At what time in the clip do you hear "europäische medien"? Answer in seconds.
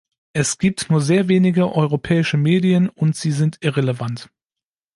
1.75-2.89